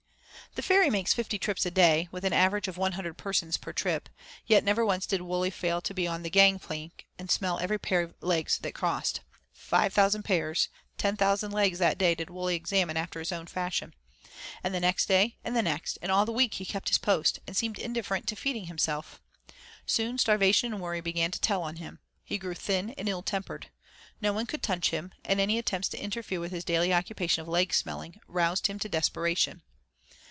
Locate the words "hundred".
2.91-3.17